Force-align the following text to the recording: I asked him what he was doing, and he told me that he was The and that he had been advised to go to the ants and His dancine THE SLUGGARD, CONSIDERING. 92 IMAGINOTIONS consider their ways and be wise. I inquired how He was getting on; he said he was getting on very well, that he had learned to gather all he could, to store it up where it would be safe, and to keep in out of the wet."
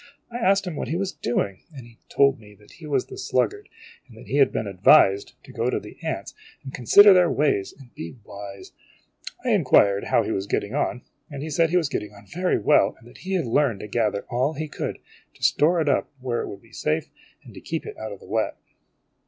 I 0.31 0.37
asked 0.39 0.65
him 0.65 0.75
what 0.75 0.87
he 0.87 0.95
was 0.95 1.11
doing, 1.11 1.59
and 1.75 1.85
he 1.85 1.99
told 2.09 2.39
me 2.39 2.55
that 2.55 2.71
he 2.71 2.87
was 2.87 3.05
The 3.05 3.67
and 4.07 4.17
that 4.17 4.25
he 4.25 4.37
had 4.37 4.51
been 4.51 4.65
advised 4.65 5.33
to 5.43 5.51
go 5.51 5.69
to 5.69 5.79
the 5.79 5.99
ants 6.01 6.33
and 6.63 6.75
His 6.75 6.89
dancine 6.89 7.03
THE 7.05 7.13
SLUGGARD, 7.13 7.13
CONSIDERING. 7.13 7.13
92 7.13 7.13
IMAGINOTIONS 7.13 7.13
consider 7.13 7.13
their 7.13 7.29
ways 7.29 7.73
and 7.77 7.93
be 7.93 8.15
wise. 8.25 8.71
I 9.45 9.49
inquired 9.51 10.05
how 10.05 10.23
He 10.23 10.31
was 10.31 10.47
getting 10.47 10.73
on; 10.73 11.03
he 11.39 11.49
said 11.51 11.69
he 11.69 11.77
was 11.77 11.89
getting 11.89 12.13
on 12.15 12.25
very 12.25 12.57
well, 12.57 12.97
that 13.03 13.19
he 13.19 13.33
had 13.35 13.45
learned 13.45 13.81
to 13.81 13.87
gather 13.87 14.25
all 14.27 14.53
he 14.53 14.67
could, 14.67 14.97
to 15.35 15.43
store 15.43 15.79
it 15.79 15.87
up 15.87 16.09
where 16.19 16.41
it 16.41 16.47
would 16.47 16.63
be 16.63 16.73
safe, 16.73 17.11
and 17.43 17.53
to 17.53 17.61
keep 17.61 17.85
in 17.85 17.95
out 17.99 18.11
of 18.11 18.19
the 18.19 18.25
wet." 18.27 18.57